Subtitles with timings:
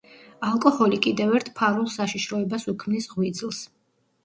[0.45, 3.65] ალკოჰოლი კიდევ ერთ ფარულ საშიშროებას უქმნის ღვიძლს.